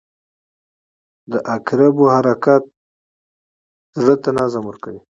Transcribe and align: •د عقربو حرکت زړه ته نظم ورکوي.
•د 1.31 1.33
عقربو 1.53 2.05
حرکت 2.15 2.63
زړه 4.01 4.15
ته 4.23 4.29
نظم 4.39 4.63
ورکوي. 4.67 5.01